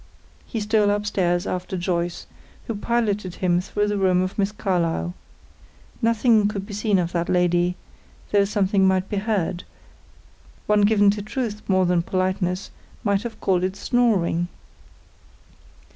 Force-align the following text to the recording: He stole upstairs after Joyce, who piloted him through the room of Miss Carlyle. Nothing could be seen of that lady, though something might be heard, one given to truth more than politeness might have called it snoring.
He 0.47 0.59
stole 0.61 0.89
upstairs 0.89 1.45
after 1.45 1.77
Joyce, 1.77 2.25
who 2.65 2.73
piloted 2.73 3.35
him 3.35 3.61
through 3.61 3.87
the 3.87 3.99
room 3.99 4.23
of 4.23 4.35
Miss 4.39 4.51
Carlyle. 4.51 5.13
Nothing 6.01 6.47
could 6.47 6.65
be 6.65 6.73
seen 6.73 6.97
of 6.97 7.11
that 7.11 7.29
lady, 7.29 7.75
though 8.31 8.45
something 8.45 8.87
might 8.87 9.09
be 9.09 9.17
heard, 9.17 9.63
one 10.65 10.81
given 10.81 11.11
to 11.11 11.21
truth 11.21 11.61
more 11.69 11.85
than 11.85 12.01
politeness 12.01 12.71
might 13.03 13.21
have 13.21 13.39
called 13.39 13.63
it 13.63 13.75
snoring. 13.75 14.47